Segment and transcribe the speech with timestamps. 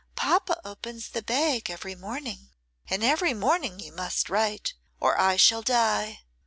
[0.15, 2.49] 'Papa opens the bag every morning,
[2.89, 6.21] and every morning you must write, or I shall die.